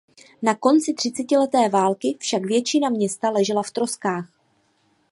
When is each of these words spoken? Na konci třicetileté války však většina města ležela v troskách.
Na 0.41 0.55
konci 0.55 0.93
třicetileté 0.93 1.69
války 1.69 2.17
však 2.19 2.45
většina 2.45 2.89
města 2.89 3.29
ležela 3.29 3.63
v 3.63 3.71
troskách. 3.71 4.29